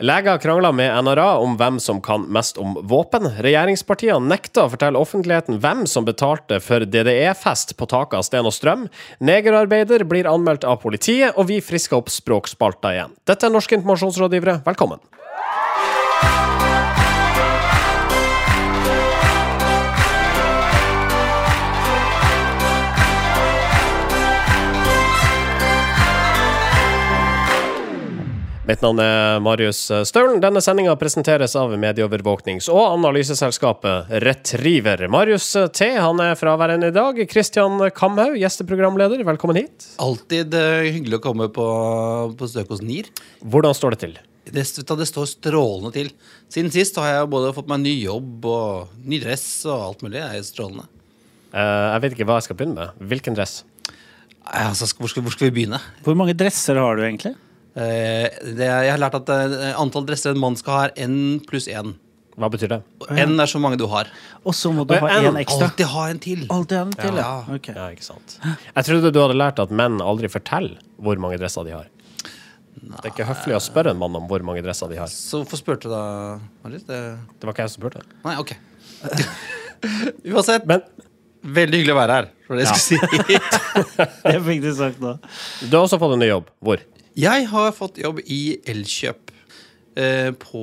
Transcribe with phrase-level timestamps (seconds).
[0.00, 3.26] Leger krangler med NRA om hvem som kan mest om våpen.
[3.44, 8.56] Regjeringspartiene nekter å fortelle offentligheten hvem som betalte for DDE-fest på taket av Sten og
[8.56, 8.88] Strøm.
[9.20, 13.12] Negerarbeider blir anmeldt av politiet, og vi frisker opp språkspalta igjen.
[13.28, 15.04] Dette er Norske informasjonsrådgivere, velkommen.
[28.70, 30.36] Mitt navn er Marius Staulen.
[30.38, 35.00] Denne sendinga presenteres av medieovervåknings- og analyseselskapet Retriever.
[35.10, 37.18] Marius T han er fraværende i dag.
[37.32, 39.88] Kristian Kamhaug, gjesteprogramleder, velkommen hit.
[39.98, 41.66] Alltid uh, hyggelig å komme på,
[42.38, 43.10] på støk hos NIR.
[43.42, 44.14] Hvordan står det til?
[44.46, 46.14] Det, det, står strålende til.
[46.46, 50.20] Siden sist har jeg både fått meg ny jobb og ny dress og alt mulig.
[50.20, 50.86] Det er strålende.
[51.50, 53.06] Uh, jeg vet ikke hva jeg skal begynne med.
[53.16, 53.64] Hvilken dress?
[54.46, 55.82] Altså, hvor, skal, hvor skal vi begynne?
[56.06, 57.34] Hvor mange dresser har du egentlig?
[57.70, 61.38] Uh, det, jeg har lært at uh, antall dresser en mann skal ha, er n
[61.46, 61.94] pluss én.
[62.40, 62.78] Hva betyr det?
[63.12, 64.08] N er så mange du har.
[64.48, 65.68] Og så må du ha én ekstra.
[65.68, 66.44] Alltid ha en til.
[66.48, 67.24] Alltid ha en til, ja.
[67.26, 67.56] Ja.
[67.58, 67.74] Okay.
[67.76, 68.38] Ja, ikke sant.
[68.40, 71.90] Jeg trodde du hadde lært at menn aldri forteller hvor mange dresser de har.
[72.80, 75.10] Det er ikke høflig å spørre en mann om hvor mange dresser de har.
[75.12, 76.04] Så hvorfor spurte du da,
[76.64, 76.86] Marit?
[76.88, 77.00] Det...
[77.36, 78.04] Det var ikke jeg som spurte.
[78.24, 78.54] Nei, ok.
[80.32, 80.86] Uansett, Men
[81.44, 82.30] veldig hyggelig å være her.
[82.46, 83.36] For det jeg skulle si.
[84.30, 85.14] Det fikk du sagt nå.
[85.66, 86.48] du har også fått en ny jobb.
[86.64, 86.82] Hvor?
[87.18, 89.30] Jeg har fått jobb i Elkjøp.
[89.98, 90.60] Eh, på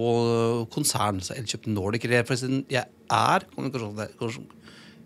[0.71, 1.19] konsern.
[1.23, 2.07] Så Elkjøp Nordic.
[2.27, 4.53] Forresten, jeg er kommunikasjons...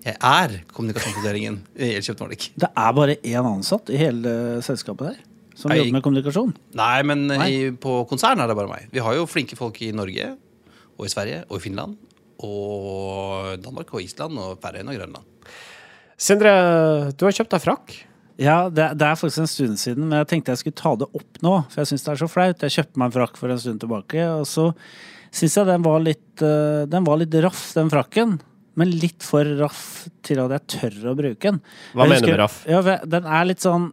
[0.01, 2.47] Jeg er kommunikasjonsavdelingen i Elkjøp Nordic.
[2.57, 5.19] Det er bare én ansatt i hele selskapet der
[5.57, 5.77] som Nei.
[5.77, 6.53] jobber med kommunikasjon.
[6.79, 7.49] Nei, men Nei.
[7.49, 8.87] I, på konsern er det bare meg.
[8.93, 10.31] Vi har jo flinke folk i Norge
[10.97, 11.99] og i Sverige og i Finland.
[12.41, 15.51] Og Danmark og Island og Færøyene og Grønland.
[16.21, 16.53] Sindre,
[17.13, 17.93] du har kjøpt deg frakk.
[18.39, 21.07] Ja, det, det er faktisk en stund siden, men jeg tenkte jeg skulle ta det
[21.17, 21.55] opp nå.
[21.71, 22.63] For jeg syns det er så flaut.
[22.65, 24.69] Jeg kjøpte meg en frakk for en stund tilbake, og så
[25.31, 28.37] syns jeg den var litt eh, Den var litt raff, den frakken.
[28.79, 31.59] Men litt for raff til at jeg tør å bruke den.
[31.91, 32.61] Hva Jeg mener du med raff?
[32.69, 33.91] Ja, Den er litt sånn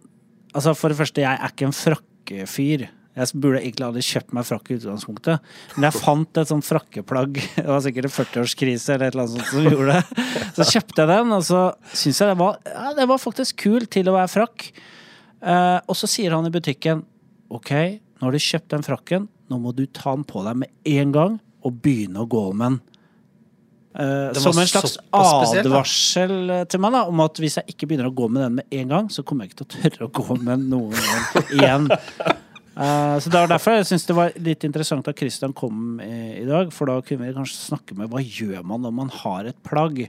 [0.57, 2.87] Altså, for det første, jeg er ikke en frakkefyr.
[3.19, 5.49] Jeg burde egentlig aldri kjøpt meg frakk i utgangspunktet.
[5.77, 7.41] Men jeg fant et sånt frakkeplagg.
[7.57, 10.27] Det var sikkert en 40-årskrise eller et eller annet sånt som gjorde det.
[10.59, 11.63] Så kjøpte jeg den, og så
[11.93, 14.69] syns jeg det var, ja, det var faktisk kul til å være frakk.
[15.39, 17.05] Eh, og så sier han i butikken
[17.55, 17.73] OK,
[18.19, 21.15] nå har du kjøpt den frakken, nå må du ta den på deg med en
[21.15, 22.81] gang og begynne å gå med den.
[23.99, 25.71] Uh, som en slags spesiell, da.
[25.73, 28.59] advarsel eh, til meg da, om at hvis jeg ikke begynner å gå med den
[28.61, 31.49] med en gang, så kommer jeg ikke til å tørre å gå med noen gang
[31.57, 31.89] igjen.
[32.79, 36.39] Eh, så Det var derfor jeg syns det var litt interessant at Christian kom i,
[36.43, 36.71] i dag.
[36.75, 40.05] For da kunne vi kanskje snakke med hva gjør man når man har et plagg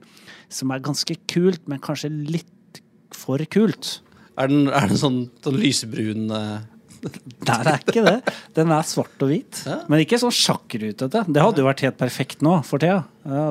[0.54, 2.82] som er ganske kult, men kanskje litt
[3.16, 4.00] for kult.
[4.40, 6.60] Er den, er den sånn, sånn lysebrun eh,
[7.00, 8.34] Nei, det er ikke det.
[8.58, 9.62] Den er svart og hvit.
[9.64, 9.78] Ja.
[9.88, 11.22] Men ikke sånn sjakkrutete.
[11.32, 13.06] Det hadde jo vært helt perfekt nå for tida.
[13.24, 13.46] Ja,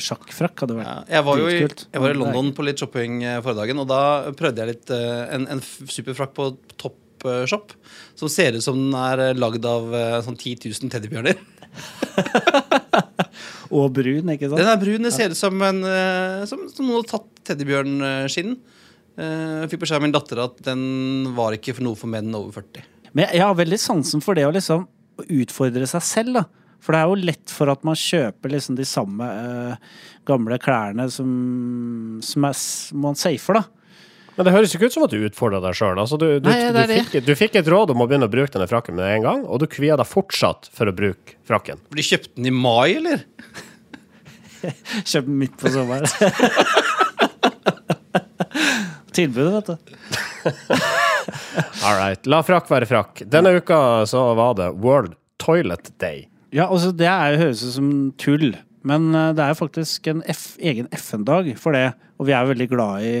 [0.00, 3.20] Sjakkfrakk hadde vært ja, jeg, var jo i, jeg var i London på litt shopping
[3.26, 4.00] eh, forrige dagen, og da
[4.38, 6.48] prøvde jeg litt eh, en, en superfrakk på
[7.24, 7.72] Toppshop.
[8.18, 11.40] Som ser ut som den er eh, lagd av eh, sånn 10 000 teddybjørner.
[13.74, 14.60] Og brun, ikke sant?
[14.60, 15.06] Den er brun.
[15.08, 18.50] Det ser ut som, en, eh, som, som noen har tatt teddybjørnskinn.
[19.18, 20.82] Eh, Jeg fikk beskjed av min datter at den
[21.36, 22.84] var ikke for noe for menn over 40.
[23.14, 24.86] Men jeg, har veldig sansen for det å liksom
[25.30, 26.44] utfordre seg selv, da.
[26.84, 29.76] For det er jo lett for at man kjøper liksom de samme eh,
[30.28, 31.30] gamle klærne som,
[32.24, 32.56] som er,
[33.06, 33.83] man safer, da.
[34.34, 35.98] Men det høres ikke ut som at du utfordra deg sjøl.
[36.00, 38.50] Altså, du, du, Nei, du, fikk, du fikk et råd om å begynne å bruke
[38.56, 41.78] denne frakken med en gang, og du kvia deg fortsatt for å bruke frakken.
[41.90, 43.22] For de kjøpte den i mai, eller?
[45.10, 46.08] Kjøpt den midt på sommeren.
[49.14, 49.74] Tilbudet, vet du.
[51.86, 52.26] All right.
[52.26, 53.22] La frakk være frakk.
[53.30, 53.78] Denne uka
[54.10, 56.26] så var det World Toilet Day.
[56.54, 58.52] Ja, altså Det er jo høres ut som tull,
[58.86, 61.92] men eh, det er jo faktisk en F egen FN-dag for det.
[62.18, 63.14] Og vi er veldig glad i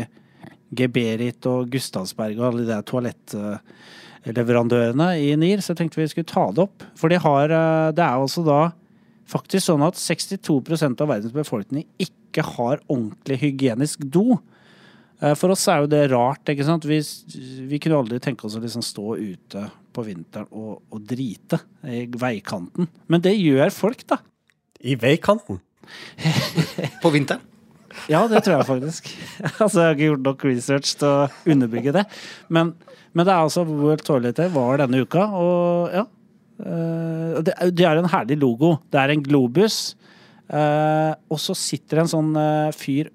[0.78, 6.44] Geberit og Gustavsberg og alle de der toalettleverandørene i NIR, så tenkte vi skulle ta
[6.54, 6.78] det opp.
[6.98, 8.60] For de har eh, Det er altså da
[9.30, 14.38] faktisk sånn at 62 av verdens befolkning ikke har ordentlig hygienisk do.
[15.22, 16.84] Eh, For oss er jo det rart, ikke sant.
[16.88, 16.98] Vi,
[17.70, 19.60] vi kunne aldri tenke oss å liksom stå ute
[19.94, 22.88] på vinteren og, og drite i veikanten.
[23.06, 24.16] Men det gjør folk, da.
[24.84, 25.60] I veikanten.
[27.02, 27.42] På vinteren.
[28.10, 29.08] Ja, det tror jeg faktisk.
[29.62, 32.04] altså, jeg har ikke gjort nok research til å underbygge det.
[32.52, 32.74] Men,
[33.12, 36.04] men det er altså World Toilet Day var denne uka, og ja.
[36.54, 38.76] Eh, det, det er en herlig logo.
[38.92, 39.78] Det er en globus,
[40.46, 43.10] eh, og så sitter en sånn eh, fyr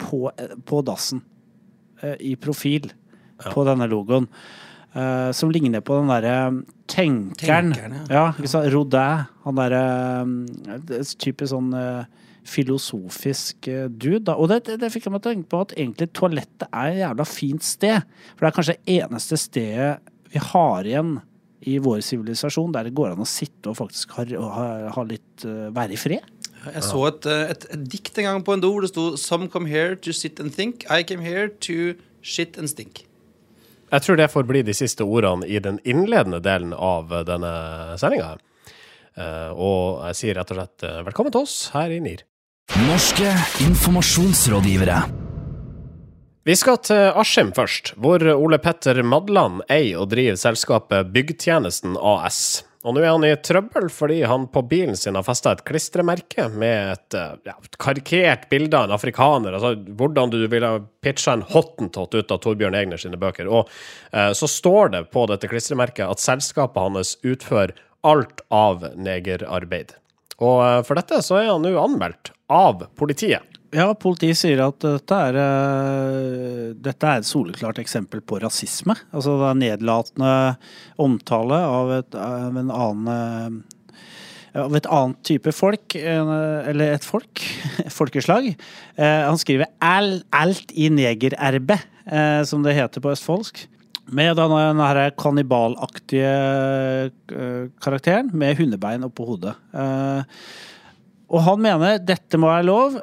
[0.00, 0.28] på,
[0.64, 1.24] på dassen
[2.22, 2.84] i profil
[3.42, 4.28] på denne logoen.
[4.96, 6.36] Uh, som ligner på den derre
[6.88, 7.74] tenkeren.
[7.76, 8.30] Tenkeren, ja.
[8.48, 8.70] sant?
[8.72, 9.26] Rodin.
[9.44, 9.82] Han derre
[10.24, 12.06] uh, type sånn eh,
[12.48, 14.24] filosofisk eh, dude.
[14.28, 14.36] Da.
[14.40, 16.92] Og det, det, det fikk jeg meg til å tenke på at egentlig toalettet er
[16.92, 18.06] et jævla fint sted.
[18.34, 19.90] For det er kanskje det eneste stedet
[20.32, 21.18] vi har igjen
[21.68, 24.24] i vår sivilisasjon der det går an å sitte og faktisk ha,
[24.54, 26.26] ha, ha litt uh, være i fred.
[26.68, 29.10] Jeg så et, eh, et, et dikt en gang på en do hvor det sto
[29.18, 30.84] Some come here to sit and think.
[30.90, 33.04] I came here to shit and stink.
[33.88, 37.52] Jeg tror det får bli de siste ordene i den innledende delen av denne
[37.96, 38.34] sendinga.
[39.56, 42.27] Og jeg sier rett og slett velkommen til oss her i NIR.
[42.76, 43.30] Norske
[43.64, 44.96] informasjonsrådgivere.
[46.44, 52.66] Vi skal til Askim først, hvor Ole Petter Madland eier og driver selskapet Byggtjenesten AS.
[52.84, 56.50] Og nå er han i trøbbel fordi han på bilen sin har festa et klistremerke
[56.52, 57.16] med et
[57.48, 59.56] ja, et karikert bilde av en afrikaner.
[59.56, 63.48] Altså hvordan du ville pitcha en hottentott ut av Torbjørn Egner sine bøker.
[63.48, 63.72] Og
[64.12, 67.72] eh, så står det på dette klistremerket at selskapet hans utfører
[68.04, 69.96] alt av negerarbeid.
[70.44, 73.56] Og eh, for dette så er han nå anmeldt av politiet.
[73.74, 78.94] Ja, politiet sier at dette er, uh, dette er et soleklart eksempel på rasisme.
[79.12, 80.30] Altså det er nedlatende
[81.04, 83.74] omtale av, et, av en annen uh,
[84.58, 87.42] av et annet type folk, eller et folk,
[87.98, 88.48] folkeslag.
[88.96, 91.76] Han skriver 'alt i negererbe',
[92.48, 93.60] som det heter på østfoldsk.
[94.08, 96.32] Med denne, denne kannibalaktige
[97.84, 99.52] karakteren med hundebein oppå hodet.
[101.28, 102.96] Og han mener dette må være lov.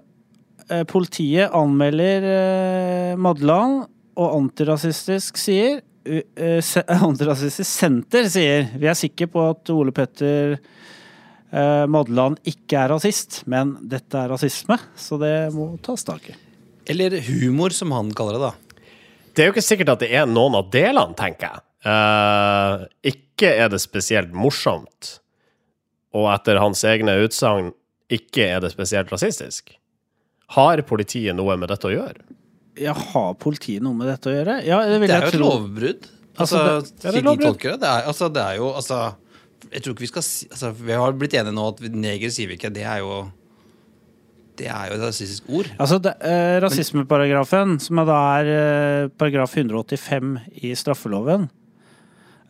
[0.65, 3.83] Eh, politiet anmelder eh, Madland,
[4.15, 6.71] og Antirasistisk sier eh,
[7.05, 10.57] Antirasistisk Senter sier vi er sikre på at Ole Petter
[11.55, 16.33] Madland ikke er rasist, men dette er rasisme, så det må tas tak i.
[16.91, 18.64] Eller humor, som han kaller det, da.
[19.35, 21.63] Det er jo ikke sikkert at det er noen av delene, tenker jeg.
[21.85, 25.17] Uh, ikke er det spesielt morsomt,
[26.15, 27.73] og etter hans egne utsagn
[28.13, 29.75] ikke er det spesielt rasistisk.
[30.55, 32.25] Har politiet noe med dette å gjøre?
[32.79, 34.59] Ja, har politiet noe med dette å gjøre?
[34.67, 36.09] Ja, det, det er jo et lovbrudd.
[36.35, 37.79] Altså, altså, det, de tolker det.
[37.81, 38.97] Det er, altså, det er jo altså
[39.71, 42.51] Jeg tror ikke vi skal si altså, Vi har blitt enige nå at neger sier
[42.51, 42.73] vi ikke.
[42.75, 43.21] Det er jo
[44.59, 45.69] det er jo et rasistisk ord.
[45.75, 51.49] Altså, det, eh, Rasismeparagrafen, som da er eh, paragraf 185 i straffeloven,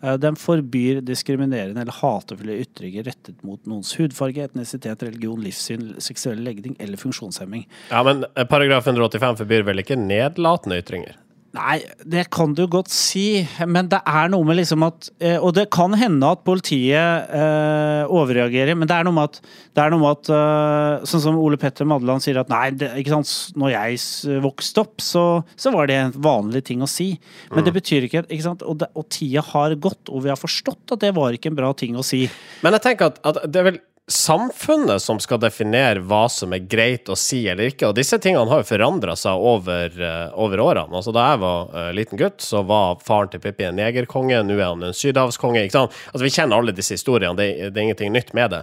[0.06, 6.42] Eh, den forbyr diskriminerende eller hatefulle ytringer rettet mot noens hudfarge, etnisitet, religion, livssyn, seksuell
[6.46, 7.66] legning eller funksjonshemming.
[7.90, 11.18] Ja, Men eh, paragraf 185 forbyr vel ikke nedlatende ytringer?
[11.56, 15.54] Nei, det kan du godt si, men det er noe med liksom at eh, Og
[15.56, 19.40] det kan hende at politiet eh, overreagerer, men det er noe med at,
[19.78, 22.92] det er noe med at eh, Sånn som Ole Petter Madeland sier at nei, det,
[23.00, 25.25] ikke sant, når jeg vokste opp, så,
[25.56, 27.13] så, var det en vanlig ting å si.
[27.52, 27.66] Men mm.
[27.68, 30.96] det betyr ikke, ikke sant, og, det, og tida har gått, og vi har forstått
[30.96, 32.25] at det var ikke en bra ting å si.
[32.66, 36.66] Men jeg tenker at, at det er vel samfunnet som skal definere hva som er
[36.69, 37.90] greit å si eller ikke.
[37.90, 40.94] Og disse tingene har jo forandra seg over, uh, over, årene.
[40.94, 44.60] Altså Da jeg var uh, liten gutt, så var faren til Pippi en negerkonge, nå
[44.60, 45.63] er han en sydhavskonge.
[45.66, 45.98] ikke sant?
[46.13, 48.62] Altså Vi kjenner alle disse historiene, det, det er ingenting nytt med det.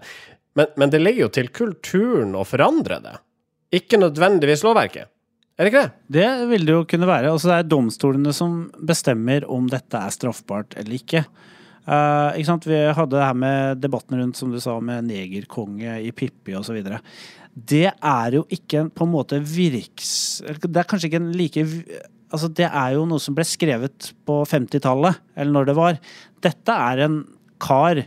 [0.54, 3.16] Men, men, det ligger jo til kulturen å forandre det,
[3.72, 5.08] ikke nødvendigvis lovverket.
[5.56, 5.94] Er det ikke det?
[6.16, 7.32] Det vil det jo kunne være.
[7.32, 11.24] Altså Det er domstolene som bestemmer om dette er straffbart eller ikke.
[11.82, 12.66] Uh, ikke sant?
[12.70, 16.78] Vi hadde det her med debatten rundt som du sa, med negerkonge i Pippi osv.
[17.52, 20.14] Det er jo ikke en, på en måte virks...
[20.62, 21.66] Det er kanskje ikke en like
[22.32, 25.98] Altså, det er jo noe som ble skrevet på 50-tallet, eller når det var.
[26.40, 27.18] Dette er en
[27.60, 28.00] kar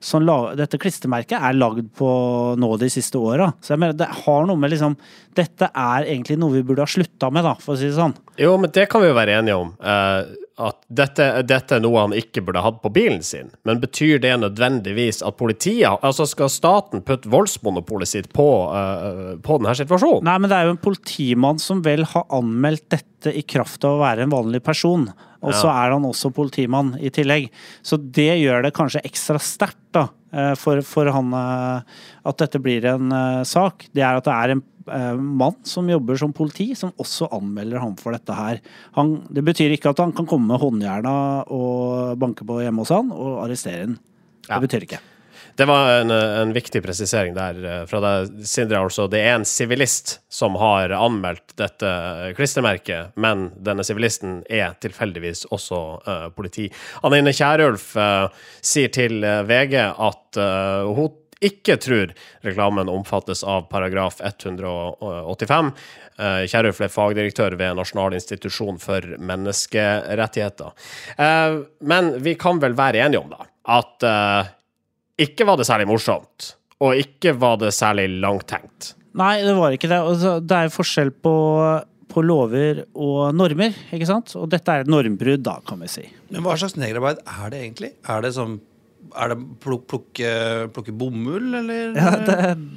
[0.00, 2.08] som la, Dette klistremerket er lagd på
[2.56, 3.50] nå de siste åra.
[3.60, 4.96] Så jeg mener, det har noe med liksom
[5.36, 8.16] Dette er egentlig noe vi burde ha slutta med, da, for å si det sånn.
[8.40, 9.74] Jo, men det kan vi jo være enige om.
[9.82, 14.18] Uh at dette, dette, er noe han ikke burde hatt på bilen sin, men betyr
[14.22, 20.26] det nødvendigvis at politiet Altså, skal staten putte voldsmonopolet sitt på, uh, på denne situasjonen?
[20.26, 23.96] Nei, men det er jo en politimann som vel har anmeldt dette i kraft av
[23.96, 25.08] å være en vanlig person.
[25.38, 25.74] Og så ja.
[25.84, 27.48] er han også politimann i tillegg.
[27.86, 32.60] Så det gjør det kanskje ekstra sterkt da, eh, for, for han uh, at dette
[32.62, 33.14] blir en
[33.46, 33.86] sak.
[33.94, 34.77] Det er at det er en Eh,
[35.18, 38.62] mann som jobber som politi, som også anmelder ham for dette her.
[38.96, 41.14] Han, det betyr ikke at han kan komme med håndjerna
[41.54, 43.96] og banke på hjemme hos han og arrestere ham.
[44.48, 44.60] Det ja.
[44.64, 45.00] betyr ikke.
[45.58, 48.78] Det var en, en, viktig presisering der eh, fra deg, Sindre.
[48.78, 51.90] Altså, det er en sivilist som har anmeldt dette
[52.38, 56.68] klistremerket, men denne sivilisten er tilfeldigvis også uh, politi.
[57.02, 58.30] Anine Kierulf uh,
[58.62, 59.18] sier til
[59.50, 61.10] VG at uh, hun
[61.44, 65.70] ikke tror reklamen omfattes av paragraf 185.
[66.18, 70.72] Eh, Kjerulf er fagdirektør ved Nasjonal institusjon for menneskerettigheter.
[71.14, 73.46] Eh, men vi kan vel være enige om da,
[73.78, 74.54] at eh,
[75.28, 78.94] ikke var det særlig morsomt, og ikke var det særlig langtenkt.
[79.18, 80.00] Nei, det var ikke det.
[80.46, 81.34] Det er forskjell på,
[82.10, 84.34] på lover og normer, ikke sant?
[84.38, 86.04] Og dette er et normbrudd, da, kan vi si.
[86.34, 87.92] Men hva slags negerarbeid er det egentlig?
[88.10, 88.58] Er det som
[89.18, 90.32] er det pluk, plukke,
[90.74, 91.96] plukke bomull, eller?
[91.96, 92.36] Ja, det,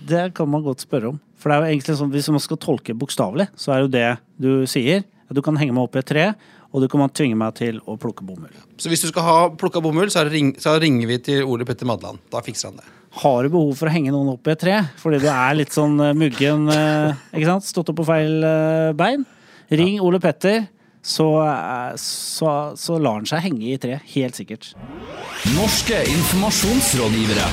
[0.09, 1.19] det kan man godt spørre om.
[1.41, 4.07] For det er jo egentlig sånn, hvis man skal tolke bokstavelig, så er jo det
[4.41, 6.25] du sier, at du kan henge meg opp i et tre,
[6.71, 8.53] og du kan tvinge meg til å plukke bomull.
[8.79, 11.89] Så hvis du skal ha plukka bomull, så, ring, så ringer vi til Ole Petter
[11.89, 12.21] Madland.
[12.31, 12.87] Da fikser han det.
[13.21, 15.73] Har du behov for å henge noen opp i et tre fordi du er litt
[15.75, 17.67] sånn eh, muggen, eh, ikke sant?
[17.67, 19.25] Stått opp på feil eh, bein?
[19.71, 20.63] Ring Ole Petter,
[21.01, 23.99] så, eh, så, så lar han seg henge i tre.
[24.13, 24.73] Helt sikkert.
[25.57, 27.47] Norske informasjonsrådgivere.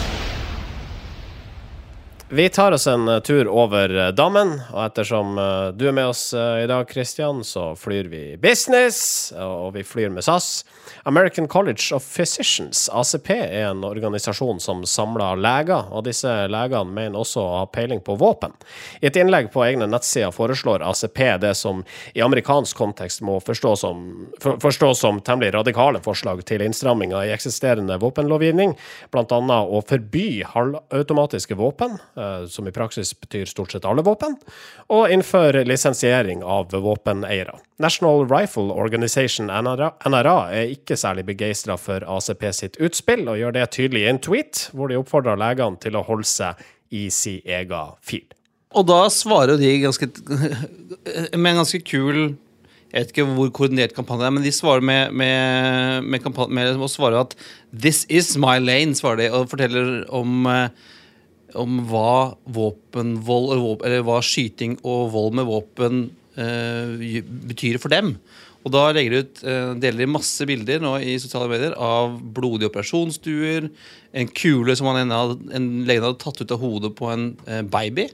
[2.30, 6.10] Vi tar oss en eh, tur over eh, dammen, og ettersom eh, du er med
[6.10, 10.66] oss i dag, Christian, så flyr vi business, og vi flyr med SAS.
[11.08, 17.16] American College of Physicians, ACP, er en organisasjon som samler leger, og disse legene mener
[17.16, 18.52] også å ha peiling på våpen.
[19.00, 21.80] I et innlegg på egne nettsider foreslår ACP det som
[22.12, 24.04] i amerikansk kontekst må forstås som,
[24.42, 28.76] for, forstås som temmelig radikale forslag til innstramminger i eksisterende våpenlovgivning,
[29.14, 29.58] bl.a.
[29.64, 31.96] å forby halvautomatiske våpen,
[32.50, 34.36] som i praksis betyr stort sett alle våpen,
[34.92, 37.58] og innføre lisensiering av våpeneiere.
[37.82, 39.92] National Rifle Organization, NRA,
[40.52, 44.66] er ikke særlig begeistra for ACP sitt utspill, og gjør det tydelig i en tweet,
[44.72, 48.26] hvor de oppfordrer legene til å holde seg i sin egen fil.
[48.76, 50.08] Og da svarer de ganske
[51.40, 52.18] med en ganske kul
[52.88, 56.80] Jeg vet ikke hvor koordinert kampanje det er, men de svarer med, med, med, med
[56.80, 57.34] å svare at
[57.68, 60.70] 'This is my lane', svarer de, og forteller om eh,
[61.56, 66.04] om hva våpenvold eller, hva skyting og vold med våpen
[66.36, 68.16] eh, betyr for dem.
[68.66, 72.18] Og da legger de ut, eh, deler de masse bilder nå i sosiale medier av
[72.20, 73.70] blodige operasjonsstuer,
[74.12, 77.30] en kule som han ene hadde, en legen hadde tatt ut av hodet på en
[77.46, 78.08] eh, baby.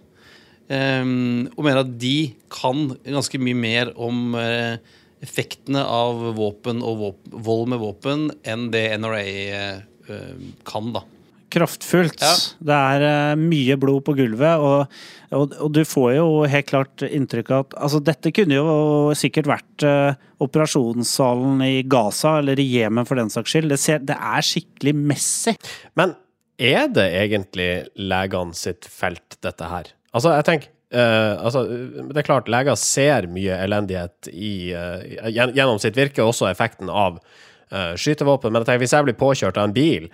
[0.72, 4.78] Ehm, og mener at de kan ganske mye mer om eh,
[5.24, 11.04] effektene av våpen og våp vold med våpen enn det NRA eh, eh, kan, da.
[11.54, 12.18] Kraftfullt.
[12.22, 12.32] Ja.
[12.70, 14.98] Det er eh, mye blod på gulvet, og,
[15.34, 19.48] og, og du får jo helt klart inntrykk av at altså, dette kunne jo sikkert
[19.50, 23.70] vært uh, operasjonssalen i Gaza, eller i Jemen for den saks skyld.
[23.72, 25.56] Det, ser, det er skikkelig messig.
[25.98, 26.16] Men
[26.58, 29.94] er det egentlig legene sitt felt, dette her?
[30.14, 35.80] Altså, jeg tenker Uh, altså, Det er klart, leger ser mye elendighet i, uh, gjennom
[35.82, 38.52] sitt virke, også effekten av uh, skytevåpen.
[38.52, 40.06] Men jeg tenker, hvis jeg blir påkjørt av en bil,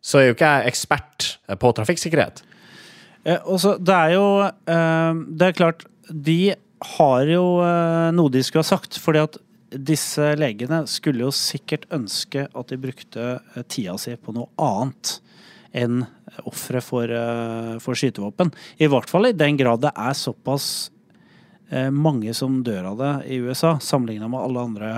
[0.00, 2.42] så er jo ikke jeg ekspert eh, på trafikksikkerhet.
[3.24, 6.54] Eh, også, det er jo eh, Det er klart, de
[6.96, 8.98] har jo eh, noe de skulle ha sagt.
[8.98, 9.40] fordi at
[9.70, 15.20] disse legene skulle jo sikkert ønske at de brukte eh, tida si på noe annet
[15.70, 16.00] enn
[16.48, 18.50] ofre for, eh, for skytevåpen.
[18.82, 20.90] I hvert fall i den grad det er såpass
[21.94, 24.88] mange som dør av det i USA, sammenligna med alle andre,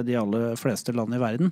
[0.00, 1.50] de aller fleste land i verden.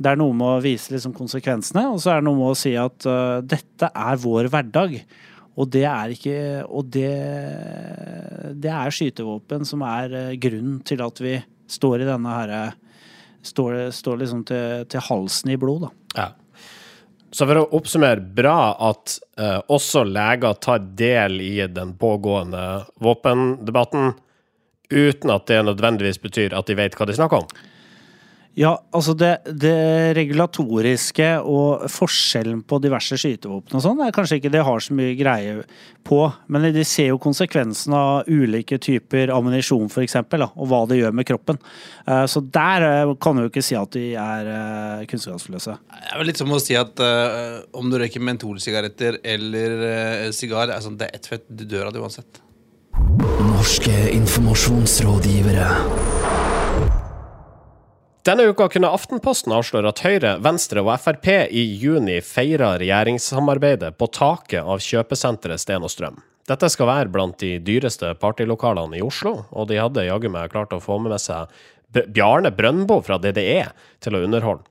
[0.00, 2.58] Det er noe med å vise liksom konsekvensene, og så er det noe med å
[2.58, 4.96] si at uh, dette er vår hverdag.
[5.60, 6.36] Og det er ikke
[6.70, 7.10] Og det,
[8.54, 11.34] det er skytevåpen som er uh, grunnen til at vi
[11.70, 12.62] står i denne herre
[13.40, 15.88] Står, står liksom til, til halsen i blod, da.
[16.12, 16.26] Ja.
[17.32, 24.12] Så for å oppsummere, bra at uh, også leger tar del i den pågående våpendebatten,
[24.90, 27.48] uten at det nødvendigvis betyr at de vet hva de snakker om.
[28.58, 34.50] Ja, altså det, det regulatoriske og forskjellen på diverse skytevåpen og sånn, er kanskje ikke
[34.50, 35.60] det har så mye greie
[36.06, 36.18] på.
[36.50, 40.18] Men de ser jo konsekvensen av ulike typer ammunisjon, f.eks.,
[40.50, 41.60] og hva det gjør med kroppen.
[42.06, 45.78] Eh, Så der eh, kan du jo ikke si at de er eh, kunnskapsløse.
[45.94, 50.28] Det er vel litt som å si at uh, om du røyker mentolsigaretter eller uh,
[50.34, 52.42] sigar, sånn, det er ett fett, du dør av det uansett.
[53.46, 55.99] Norske informasjonsrådgivere.
[58.20, 64.10] Denne uka kunne Aftenposten avsløre at Høyre, Venstre og Frp i juni feira regjeringssamarbeidet på
[64.12, 66.18] taket av kjøpesenteret Sten og Strøm.
[66.50, 70.76] Dette skal være blant de dyreste partylokalene i Oslo, og de hadde jaggu meg klart
[70.76, 71.48] å få med seg
[72.12, 73.70] Bjarne Brøndbo fra DDE
[74.04, 74.68] til å underholde.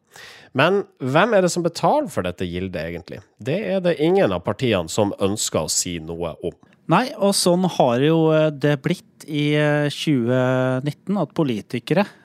[0.53, 3.23] Men hvem er det som betaler for dette gildet, egentlig?
[3.41, 6.53] Det er det ingen av partiene som ønsker å si noe om.
[6.89, 12.18] Nei, og sånn har jo eh, det blitt i eh, 2019, at politikere eh,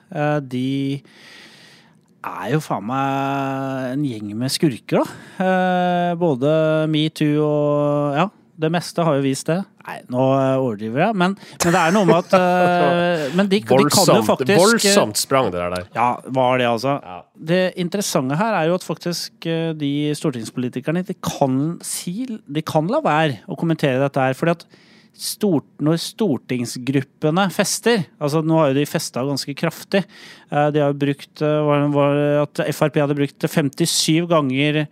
[0.45, 0.67] de
[2.25, 5.45] er jo faen meg en gjeng med skurker, da.
[5.45, 6.49] Eh, både
[6.91, 9.59] metoo og Ja, det meste har jo vist det.
[9.85, 13.59] Nei, nå eh, overdriver jeg, men, men det er noe med at eh, Men de,
[13.59, 15.89] de kan jo faktisk voldsomt sprang det der.
[15.95, 16.95] Ja, var det, altså.
[17.03, 17.19] Ja.
[17.51, 22.89] Det interessante her er jo at faktisk eh, de stortingspolitikerne de kan si De kan
[22.89, 24.37] la være å kommentere dette her.
[24.37, 24.67] fordi at
[25.19, 30.03] stort, når stortingsgruppene fester altså Nå har jo de festa ganske kraftig.
[30.51, 34.85] Eh, De har brukt eh, var, var at Frp hadde brukt 57 ganger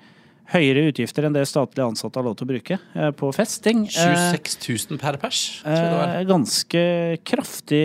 [0.54, 3.86] høyere utgifter enn det statlige ansatte har lov til å bruke eh, på festing.
[3.88, 5.40] Eh, 26 000 per pers.
[5.64, 6.12] Tror jeg det var.
[6.20, 6.84] eh, ganske
[7.26, 7.80] kraftig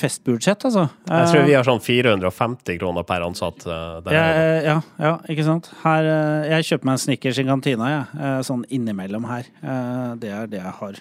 [0.00, 0.86] festbudsjett, altså.
[1.06, 3.62] Jeg tror vi har sånn 450 kroner per ansatt.
[4.08, 4.24] der ja,
[4.66, 5.70] ja, ja, ikke sant.
[5.84, 6.08] Her,
[6.56, 8.08] jeg kjøper meg en Snickers i kantina, jeg.
[8.24, 8.32] Ja.
[8.50, 9.52] Sånn innimellom her.
[9.62, 10.98] Eh, Det er det jeg har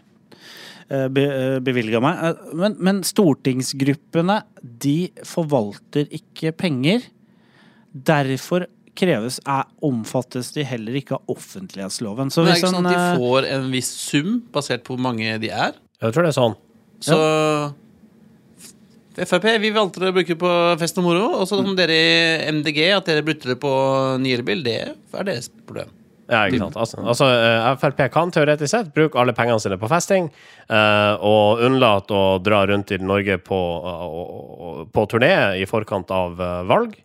[0.89, 2.19] bevilga meg.
[2.23, 7.07] Eh, Men, men stortingsgruppene, de forvalter ikke penger.
[7.91, 8.67] Derfor
[8.97, 12.31] kreves er, omfattes de heller ikke av offentlighetsloven.
[12.33, 14.85] Så Men det er hvis ikke sånn at de eh, får en viss sum basert
[14.87, 15.77] på hvor mange de er.
[16.01, 16.57] Jeg tror det er sånn.
[17.07, 17.19] Så
[19.17, 21.23] Frp, vi valgte å bruke det på fest og moro.
[21.39, 23.71] Og så om dere i MDG at dere brukte det på
[24.21, 25.89] nyere bil, det er deres problem.
[26.27, 26.75] Ja, ikke sant.
[26.75, 30.27] Altså, altså eh, Frp kan teoretisk sett bruke alle pengene sine på festing,
[30.67, 35.31] eh, og unnlate å dra rundt i Norge på, uh, på turné
[35.61, 36.97] i forkant av eh, valg.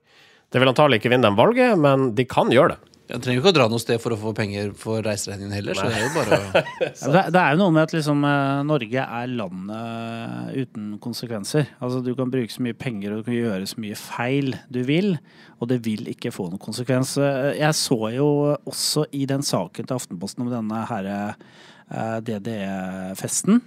[0.52, 2.91] Det vil antagelig ikke vinne dem valget, men de kan gjøre det.
[3.10, 5.74] Jeg trenger ikke å dra noe sted for å få penger for reiseregningen heller.
[5.76, 6.36] Så det er jo bare
[7.16, 11.66] Det, det er jo noe med at liksom, eh, Norge er landet uten konsekvenser.
[11.82, 14.80] Altså Du kan bruke så mye penger og du kan gjøre så mye feil du
[14.88, 15.16] vil,
[15.58, 17.16] og det vil ikke få noen konsekvens.
[17.20, 18.28] Eh, Jeg så jo
[18.70, 23.60] også i den saken til Aftenposten om denne her eh, DDE-festen.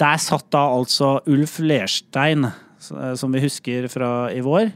[0.00, 2.46] Der satt da altså Ulf Lerstein,
[2.80, 4.70] som vi husker fra i vår.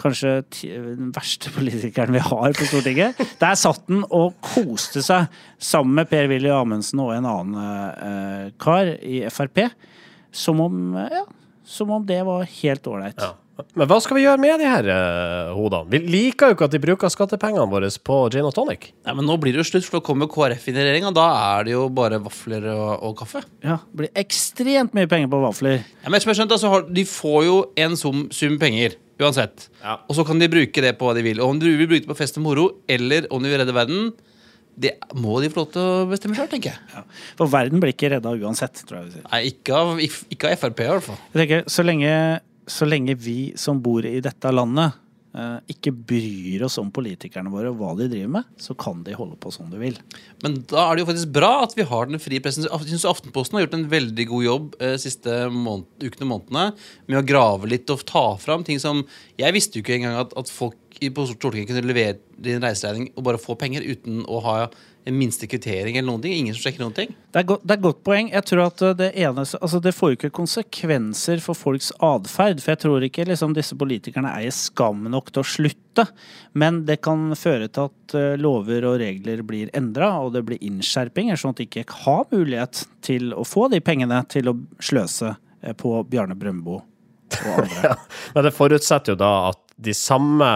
[0.00, 3.22] Kanskje den verste politikeren vi har på Stortinget.
[3.40, 5.30] Der satt han og koste seg
[5.62, 9.64] sammen med Per-Willy Amundsen og en annen eh, kar i Frp.
[10.36, 11.24] Som om, eh, ja,
[11.64, 13.20] som om det var helt ålreit.
[13.22, 13.34] Ja.
[13.76, 15.88] Men hva skal vi gjøre med de her uh, hodene?
[15.94, 18.90] Vi liker jo ikke at de bruker skattepengene våre på gin og tonic.
[19.06, 21.16] Nei, men nå blir det jo slutt, for da kommer KrF inn i regjering, og
[21.16, 21.24] da
[21.54, 23.40] er det jo bare vafler og, og kaffe.
[23.64, 25.80] Ja, det blir ekstremt mye penger på vafler.
[26.02, 29.68] Ja, men jeg skjønt, altså, De får jo en sum, sum penger uansett.
[29.82, 29.98] Ja.
[30.06, 31.40] Og så kan de bruke det på hva de vil.
[31.42, 33.76] Og om du vil bruke det på fest og moro, eller om du vil redde
[33.76, 34.10] verden,
[34.76, 36.90] det må de få lov til å bestemme sjøl, tenker jeg.
[36.92, 37.04] Ja.
[37.38, 39.28] For verden blir ikke redda uansett, tror jeg vi sier.
[39.32, 41.20] Nei, ikke av, ikke av Frp, i hvert fall.
[41.32, 42.12] Jeg tenker, så lenge,
[42.68, 45.00] så lenge vi som bor i dette landet,
[45.68, 49.36] ikke bryr oss om politikerne våre og hva de driver med, så kan de holde
[49.40, 49.98] på som de vil.
[50.44, 52.64] Men da er det jo faktisk bra at vi har den frie pressen.
[52.64, 56.66] Jeg synes Aftenposten har gjort en veldig god jobb eh, siste måned, ukene og månedene
[57.10, 59.04] med å grave litt og ta fram ting som
[59.36, 63.26] Jeg visste jo ikke engang at, at folk på Stortinget kunne levere din reiseregning og
[63.26, 64.56] bare få penger uten å ha
[65.14, 66.34] minste kvittering eller noen ting.
[66.34, 67.12] Ingen som sjekker noen ting.
[67.32, 68.30] Det er, godt, det er godt poeng.
[68.32, 72.62] Jeg tror at det eneste Altså, det får jo ikke konsekvenser for folks atferd.
[72.62, 76.06] For jeg tror ikke liksom disse politikerne eier skam nok til å slutte.
[76.58, 80.62] Men det kan føre til at eh, lover og regler blir endra, og det blir
[80.64, 85.36] innskjerpinger, sånn at de ikke har mulighet til å få de pengene til å sløse
[85.62, 87.96] eh, på Bjarne Brøndbo og andre.
[88.34, 90.50] Men det forutsetter jo da at de samme,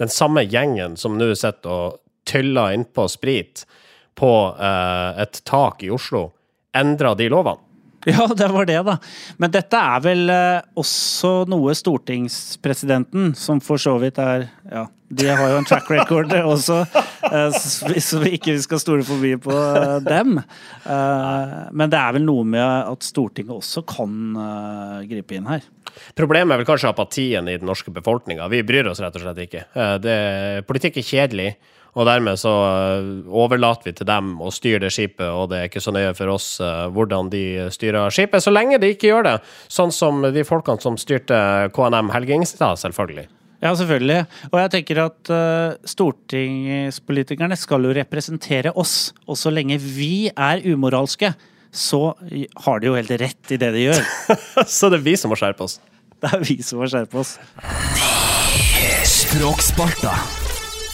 [0.00, 3.64] den samme gjengen som nå sitter og tyller innpå sprit
[4.16, 6.30] på eh, et tak i Oslo,
[6.76, 7.62] endra de lovene.
[8.06, 8.92] Ja, det var det, da.
[9.42, 15.26] Men dette er vel eh, også noe stortingspresidenten, som for så vidt er Ja, de
[15.30, 16.80] har jo en track record også,
[17.26, 20.38] eh, s- hvis vi ikke skal stole for mye på eh, dem.
[20.38, 25.66] Eh, men det er vel noe med at Stortinget også kan eh, gripe inn her.
[26.18, 28.46] Problemet er vel kanskje apatien i den norske befolkninga.
[28.52, 29.64] Vi bryr oss rett og slett ikke.
[29.74, 30.16] Eh, Det,
[30.68, 31.50] politikk er kjedelig,
[31.96, 35.70] og dermed så eh, overlater vi til dem å styre det skipet, og det er
[35.70, 39.26] ikke så nøye for oss eh, hvordan de styrer skipet, så lenge de ikke gjør
[39.30, 39.34] det.
[39.72, 41.38] Sånn som de folkene som styrte
[41.76, 43.26] KNM Helge Ingstad, selvfølgelig.
[43.64, 44.20] Ja, selvfølgelig.
[44.50, 49.14] Og jeg tenker at uh, stortingspolitikerne skal jo representere oss.
[49.24, 51.32] Og så lenge vi er umoralske,
[51.72, 52.02] så
[52.66, 54.02] har de jo helt rett i det de gjør.
[54.76, 55.80] så det er vi som må skjerpe oss.
[56.20, 57.38] Det er vi som må skjerpe oss.
[59.16, 60.45] Språksparta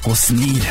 [0.04, 0.66] hos snir.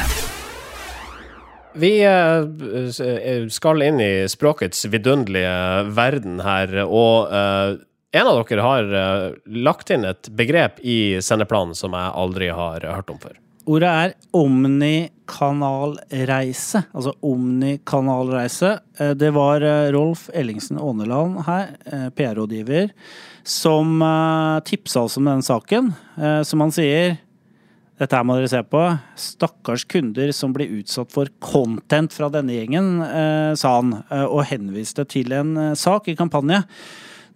[1.74, 7.76] Vi eh, skal inn i språkets vidunderlige verden her, og eh,
[8.12, 9.32] en av dere har eh,
[9.64, 13.38] lagt inn et begrep i sendeplanen som jeg aldri har hørt om før.
[13.72, 16.82] Ordet er omnikanalreise.
[16.92, 18.74] Altså omnikanalreise.
[19.00, 22.90] Eh, Det var eh, Rolf Ellingsen Åneland her, eh, PR-rådgiver,
[23.48, 25.94] som eh, tipsa oss om denne saken.
[26.20, 27.16] Eh, Som han sier,
[28.02, 28.82] Dette her må dere se på.
[29.20, 34.48] Stakkars kunder som blir utsatt for content fra denne gjengen, eh, sa han, eh, og
[34.50, 36.64] henviste til en eh, sak i kampanje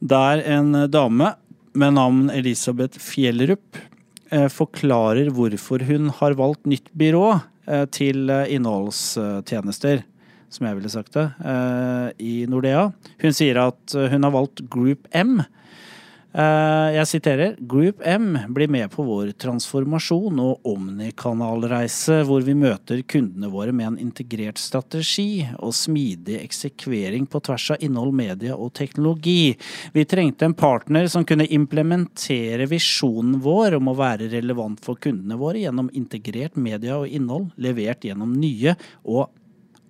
[0.02, 1.36] der en dame
[1.76, 3.78] med navn Elisabeth Fjellerup
[4.52, 7.42] forklarer hvorfor hun har valgt nytt byrå
[7.94, 10.02] til innholdstjenester,
[10.52, 11.26] som jeg ville sagt det,
[12.20, 12.90] i Nordea.
[13.22, 15.40] Hun sier at hun har valgt Group M.
[16.36, 23.04] Eh, Jeg siterer Group M blir med på vår transformasjon og omnikanalreise, hvor vi møter
[23.08, 28.74] kundene våre med en integrert strategi og smidig eksekvering på tvers av innhold, media og
[28.76, 29.56] teknologi.
[29.96, 35.40] Vi trengte en partner som kunne implementere visjonen vår om å være relevant for kundene
[35.40, 38.76] våre gjennom integrert media og innhold, levert gjennom nye
[39.08, 39.30] og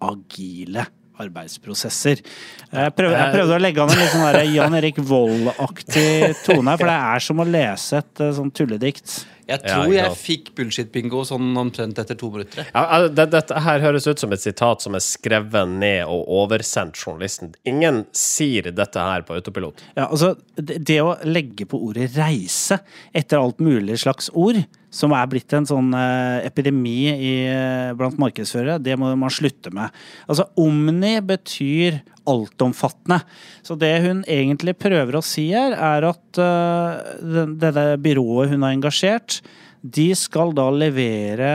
[0.05, 0.85] agile
[1.21, 2.23] arbeidsprosesser.
[2.71, 6.91] Jeg prøvde, jeg prøvde å legge an en litt sånn Jan Erik Vold-aktig tone for
[6.91, 9.23] det er som å lese et eh, sånn tulledikt.
[9.45, 12.65] Jeg tror ja, jeg fikk bullshit-bingo sånn omtrent etter to minutter.
[12.71, 16.25] Ja, ja, det, dette her høres ut som et sitat som er skrevet ned og
[16.41, 17.53] oversendt journalisten.
[17.69, 19.83] Ingen sier dette her på autopilot.
[19.93, 22.79] Ja, altså, det, det å legge på ordet reise
[23.13, 24.63] etter alt mulig slags ord,
[24.95, 29.73] som er blitt en sånn eh, epidemi i, eh, blant markedsførere, det må man slutte
[29.75, 29.91] med.
[30.29, 31.99] Altså, omni betyr
[32.31, 33.19] altomfattende.
[33.65, 38.65] Så det hun egentlig prøver å si her, er at uh, den- dette byrået hun
[38.65, 39.41] har engasjert,
[39.85, 41.51] de skal da levere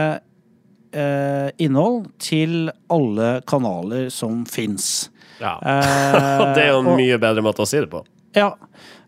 [0.95, 5.09] uh, innhold til alle kanaler som fins.
[5.41, 5.57] Ja.
[5.59, 8.05] Uh, det er jo en mye bedre måte å si det på.
[8.37, 8.53] ja.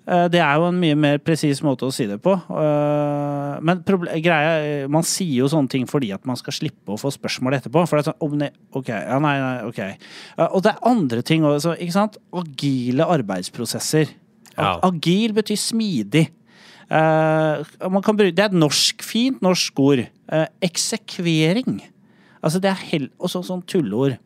[0.07, 2.33] Eh, Det er jo en mye mer presis måte å si det på.
[2.33, 7.11] Eh, Men greia Man sier jo sånne ting fordi at man skal slippe å få
[7.13, 7.85] spørsmål etterpå.
[7.87, 9.79] For det er sånn om det, OK, ja, nei, nei, OK.
[9.79, 11.59] Eh, Og det er andre ting òg.
[11.79, 12.17] ikke sant?
[12.33, 14.09] Agile arbeidsprosesser.
[14.57, 14.79] Ja.
[14.83, 16.27] Agil betyr smidig.
[16.93, 20.03] Man kan bruke, det er et norsk, fint norsk ord.
[20.61, 21.79] Eksekvering.
[22.43, 24.17] Altså det er hell, også sånn tulleord.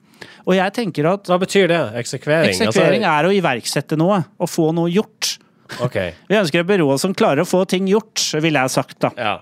[0.47, 1.79] Og jeg tenker at Hva betyr det?
[2.01, 2.49] Eksekvering?
[2.49, 5.37] eksekvering er å iverksette noe, Å få noe gjort.
[5.67, 5.99] Altså, ok.
[6.30, 9.12] Vi ønsker et byrå som klarer å få ting gjort, ville jeg sagt, da.
[9.17, 9.36] Ja.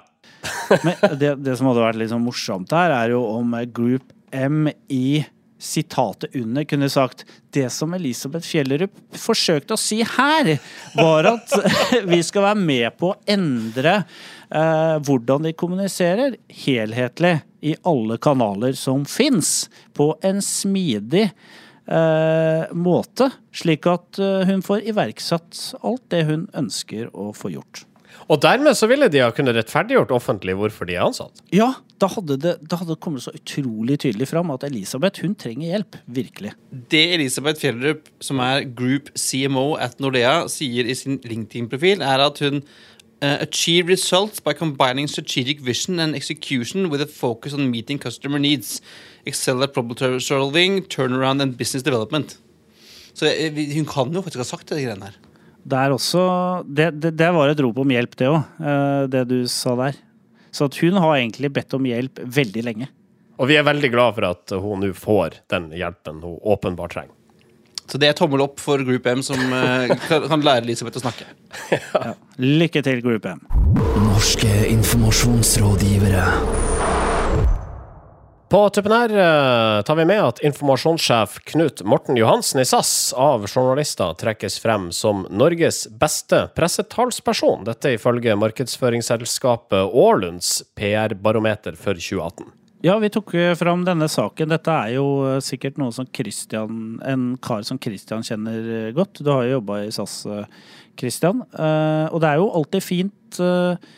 [0.85, 4.67] Men det, det som hadde vært litt sånn morsomt her, er jo om Group M
[4.91, 5.23] i
[5.65, 10.55] sitatet under kunne sagt Det som Elisabeth Fjellerup forsøkte å si her,
[10.97, 11.53] var at
[12.11, 16.35] vi skal være med på å endre eh, hvordan de kommuniserer
[16.65, 21.29] helhetlig i alle kanaler som fins, på en smidig
[21.87, 27.85] eh, måte, slik at eh, hun får iverksatt alt det hun ønsker å få gjort.
[28.31, 31.43] Og dermed så ville de ha kunnet rettferdiggjort offentlig hvorfor de er ansatt.
[31.53, 35.35] Ja, da hadde det, da hadde det kommet så utrolig tydelig fram at Elisabeth hun
[35.37, 35.99] trenger hjelp.
[36.07, 36.55] Virkelig.
[36.91, 42.41] Det Elisabeth Fjellrup, som er Group CMO at Nordea, sier i sin LinkedIn-profil, er at
[42.41, 42.63] hun
[43.21, 48.39] uh, achieve results by combining strategic vision and execution with a focus on meeting customer
[48.39, 48.81] needs.
[49.25, 52.37] Excel at problem solving, turnaround and business development.
[53.13, 55.21] Så eh, hun kan jo faktisk ha sagt det, de greiene her.
[55.65, 56.23] Det er også
[56.67, 58.43] Det, det, det var et rop om hjelp, det òg,
[59.09, 59.97] det du sa der.
[60.53, 62.87] Så at hun har egentlig bedt om hjelp veldig lenge.
[63.41, 67.15] Og vi er veldig glad for at hun nå får den hjelpen hun åpenbart trenger.
[67.85, 69.91] Så det er tommel opp for Group M, som eh,
[70.29, 71.27] kan lære Elisabeth å snakke.
[72.41, 73.43] Lykke til, Group M.
[74.07, 76.25] Norske informasjonsrådgivere.
[78.55, 83.43] På tuppen her eh, tar vi med at informasjonssjef Knut Morten Johansen i SAS av
[83.49, 87.65] journalister trekkes frem som Norges beste pressetalsperson.
[87.67, 92.47] Dette ifølge markedsføringsselskapet Aarlunds PR-barometer for 2018.
[92.87, 94.53] Ja, vi tok eh, fram denne saken.
[94.55, 99.19] Dette er jo eh, sikkert noe som Christian, en kar som Christian kjenner godt.
[99.19, 100.21] Du har jo jobba i SAS,
[100.95, 101.43] Christian.
[101.43, 103.91] Og det er jo alltid fint eh,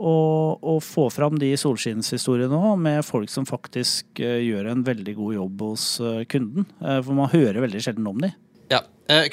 [0.00, 0.14] å,
[0.56, 5.36] å få fram de solskinnshistoriene òg, med folk som faktisk eh, gjør en veldig god
[5.36, 6.66] jobb hos eh, kunden.
[6.80, 8.32] Eh, For man hører veldig sjelden om de.
[8.72, 8.84] Ja.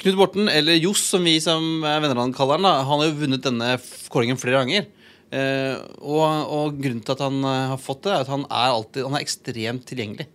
[0.02, 3.76] Knut Borten, eller Johs som vi som han kaller han, han har jo vunnet denne
[4.10, 4.88] kåringen flere ganger.
[6.02, 9.14] Og, og grunnen til at han har fått det, er at han er, alltid, han
[9.14, 10.26] er ekstremt tilgjengelig.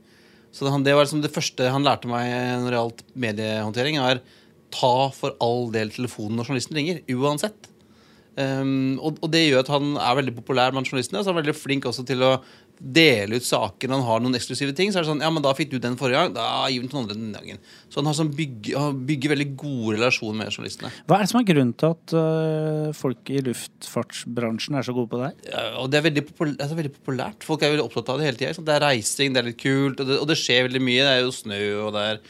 [0.55, 2.31] Så det var liksom det første han lærte meg
[2.63, 4.23] når det gjaldt mediehåndtering, er
[4.71, 7.72] ta for all del telefonen når journalisten ringer, uansett.
[8.33, 11.21] Um, og, og det gjør at han er veldig populær blant journalistene.
[11.21, 12.35] Så er han veldig flink også til å
[12.83, 14.91] dele ut saker når han har noen eksklusive ting.
[14.91, 16.87] Så er det sånn, ja, men da fikk du den forrige gang, da gir vi
[16.87, 17.61] den til noen andre den gangen.
[17.87, 20.91] Så han har sånn bygge, bygger veldig gode relasjoner med journalistene.
[21.07, 25.11] Hva er det som er grunnen til at øh, folk i luftfartsbransjen er så gode
[25.13, 25.37] på det her?
[25.53, 27.47] Ja, og det er veldig, popul altså, veldig populært.
[27.47, 28.67] Folk er veldig opptatt av det hele tida.
[28.67, 31.03] Det er reising, det er litt kult, og det, og det skjer veldig mye.
[31.07, 32.21] Det er jo snø, og det er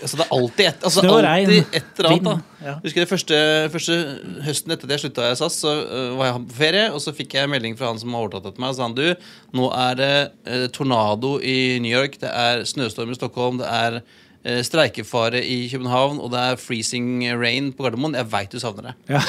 [0.00, 2.28] Altså, det er alltid et, altså, Snø og regn, et eller annet.
[2.30, 2.64] Da.
[2.64, 2.74] Ja.
[2.84, 3.36] Husker det første,
[3.72, 3.96] første
[4.44, 7.14] høsten etter at jeg slutta i SAS, så øh, var jeg på ferie, og så
[7.16, 9.69] fikk jeg melding fra han som har overtatt etter meg, og sa han du, nå
[9.76, 10.14] er det
[10.46, 14.00] øh, tornado i New York, det er snøstorm i Stockholm, det er
[14.44, 18.14] øh, streikefare i København, og det er freezing rain på Gardermoen.
[18.18, 18.94] Jeg veit du savner det.
[19.16, 19.22] Ja.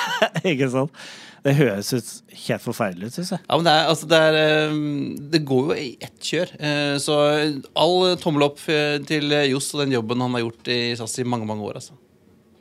[0.54, 1.04] ikke sant?
[1.44, 2.12] Det høres ut
[2.46, 3.40] helt forferdelig ut, syns jeg.
[3.50, 4.38] Ja, men det, er, altså, det, er,
[4.70, 4.78] øh,
[5.34, 6.54] det går jo i ett kjør.
[6.56, 7.18] Eh, Så
[7.76, 11.44] all tommel opp til Johs og den jobben han har gjort i SAS i mange,
[11.50, 11.76] mange år.
[11.82, 11.92] altså.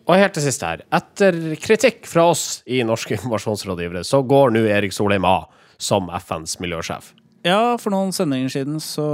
[0.03, 0.81] Og helt til sist her.
[0.91, 5.45] Etter kritikk fra oss i Norske informasjonsrådgivere, så går nå Erik Solheim av
[5.79, 7.13] som FNs miljøsjef.
[7.43, 9.05] Ja, for noen sendinger siden så,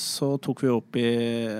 [0.00, 1.08] så tok vi opp i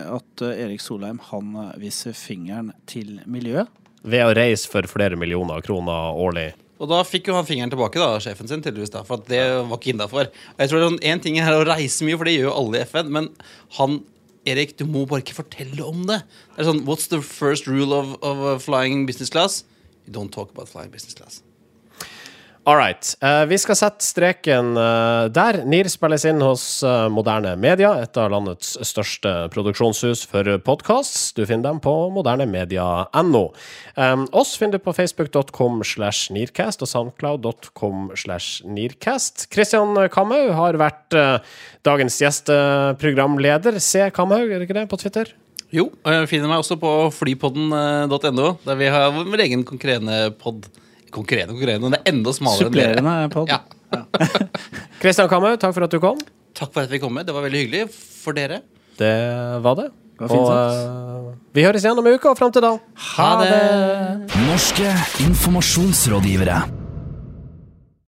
[0.09, 3.69] at eh, Erik Solheim han eh, viser fingeren til miljøet.
[4.07, 6.47] Ved å reise for flere millioner kroner årlig.
[6.81, 9.43] Og da fikk jo han fingeren tilbake, da, sjefen sin, tydeligvis, da, for at det
[9.69, 10.31] var ikke innafor.
[10.57, 12.89] Jeg tror det En ting er å reise mye, for det gjør jo alle i
[12.89, 13.31] FN, men
[13.77, 14.01] han
[14.47, 16.21] Erik, du må bare ikke fortelle om det.
[16.55, 19.65] Det er sånn, What's the first rule of, of uh, flying business class?
[20.07, 21.43] You don't talk about flying business class.
[22.67, 23.15] All right.
[23.23, 25.61] Eh, vi skal sette streken eh, der.
[25.71, 31.37] NIR spilles inn hos eh, Moderne Media, et av landets største produksjonshus for podkast.
[31.37, 33.43] Du finner dem på modernemedia.no.
[34.35, 39.47] Oss finner du på facebook.com slash nircast og soundcloud.com slash nircast.
[39.55, 41.15] Kristian Kamhaug har vært
[41.87, 43.79] dagens gjesteprogramleder.
[43.79, 45.31] Se Kamhaug, er det ikke det, på Twitter?
[45.71, 50.67] Jo, og jeg finner meg også på flypodden.no, der vi har vår egen konkurrerende pod.
[51.15, 52.97] Konkurrerende, konkurrerende, men det er enda smalere enn dere.
[52.97, 53.53] Supplerende pod.
[53.53, 53.61] Ja.
[55.03, 56.19] Kristian Kamhaug, takk for at du kom.
[56.57, 57.27] Takk for at vi kom med.
[57.29, 58.63] Det var veldig hyggelig for dere.
[58.99, 59.13] Det
[59.65, 59.91] var det.
[60.19, 62.73] var fint Og eh, vi høres igjen om en uke, og fram til da
[63.13, 64.37] Ha det!
[64.47, 64.89] Norske
[65.27, 66.63] informasjonsrådgivere.